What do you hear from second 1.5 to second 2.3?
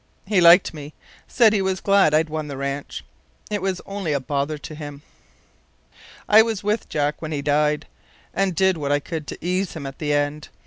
he was glad I'd